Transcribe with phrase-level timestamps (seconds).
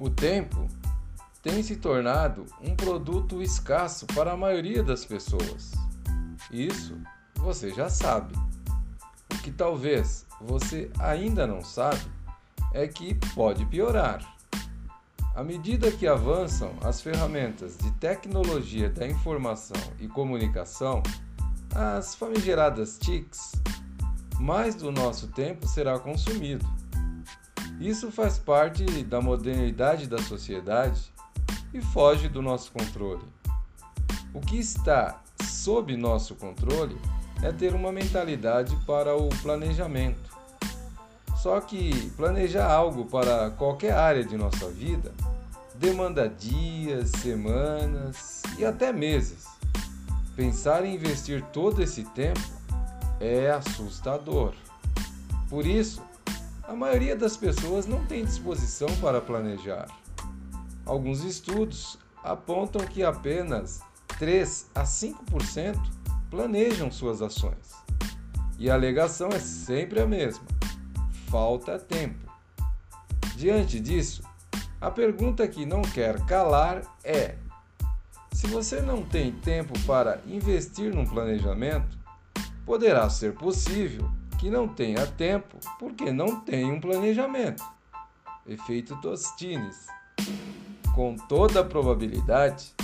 [0.00, 0.66] O tempo
[1.42, 5.72] tem se tornado um produto escasso para a maioria das pessoas.
[6.50, 6.98] Isso
[7.36, 8.34] você já sabe.
[9.30, 12.00] O que talvez você ainda não sabe
[12.72, 14.24] é que pode piorar.
[15.34, 21.02] À medida que avançam as ferramentas de tecnologia da informação e comunicação,
[21.74, 23.52] as famigeradas TICs,
[24.40, 26.66] mais do nosso tempo será consumido.
[27.80, 31.00] Isso faz parte da modernidade da sociedade
[31.72, 33.24] e foge do nosso controle.
[34.34, 37.00] O que está sob nosso controle
[37.42, 40.38] é ter uma mentalidade para o planejamento.
[41.38, 45.10] Só que planejar algo para qualquer área de nossa vida
[45.74, 49.46] demanda dias, semanas e até meses.
[50.36, 52.40] Pensar em investir todo esse tempo
[53.18, 54.52] é assustador.
[55.48, 56.02] Por isso,
[56.70, 59.88] a maioria das pessoas não tem disposição para planejar.
[60.86, 63.80] Alguns estudos apontam que apenas
[64.20, 65.76] 3 a 5%
[66.30, 67.74] planejam suas ações.
[68.56, 70.44] E a alegação é sempre a mesma:
[71.28, 72.30] falta tempo.
[73.34, 74.22] Diante disso,
[74.80, 77.34] a pergunta que não quer calar é:
[78.30, 81.98] se você não tem tempo para investir num planejamento,
[82.64, 84.08] poderá ser possível
[84.40, 87.62] que não tenha tempo porque não tem um planejamento.
[88.46, 89.86] Efeito Tostines.
[90.94, 92.74] Com toda a probabilidade,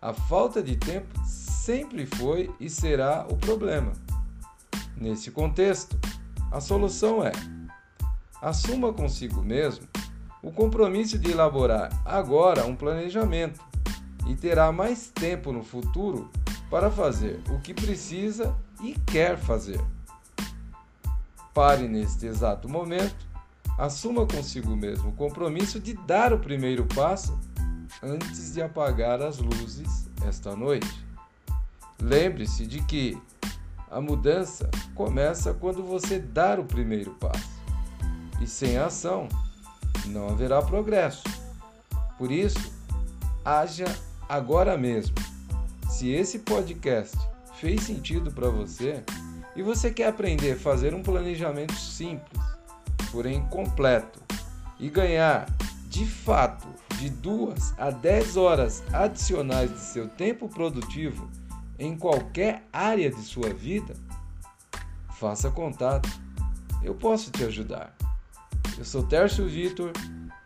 [0.00, 3.92] a falta de tempo sempre foi e será o problema.
[4.96, 5.98] Nesse contexto,
[6.50, 7.32] a solução é:
[8.40, 9.86] assuma consigo mesmo
[10.42, 13.60] o compromisso de elaborar agora um planejamento
[14.26, 16.30] e terá mais tempo no futuro
[16.70, 19.78] para fazer o que precisa e quer fazer.
[21.54, 23.26] Pare neste exato momento,
[23.78, 27.38] assuma consigo mesmo o compromisso de dar o primeiro passo
[28.02, 31.06] antes de apagar as luzes esta noite.
[32.00, 33.20] Lembre-se de que
[33.90, 37.50] a mudança começa quando você dar o primeiro passo.
[38.40, 39.28] E sem ação,
[40.06, 41.22] não haverá progresso.
[42.16, 42.72] Por isso,
[43.44, 43.84] haja
[44.28, 45.14] agora mesmo.
[45.90, 47.16] Se esse podcast
[47.56, 49.04] fez sentido para você
[49.54, 52.40] e você quer aprender a fazer um planejamento simples,
[53.10, 54.20] porém completo,
[54.78, 55.46] e ganhar
[55.86, 56.66] de fato
[56.98, 61.30] de 2 a 10 horas adicionais de seu tempo produtivo
[61.78, 63.94] em qualquer área de sua vida,
[65.18, 66.08] faça contato.
[66.82, 67.94] Eu posso te ajudar.
[68.78, 69.92] Eu sou Tércio Vitor,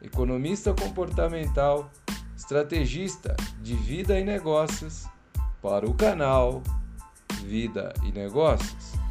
[0.00, 1.90] economista comportamental
[2.36, 5.06] estrategista de vida e negócios
[5.62, 6.62] para o canal
[7.44, 9.03] Vida e Negócios.